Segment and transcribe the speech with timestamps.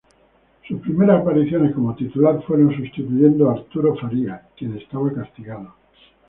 [0.67, 5.75] Sus primera apariciones como titular fueron sustituyendo a Arturo Farías, quien estaba castigado.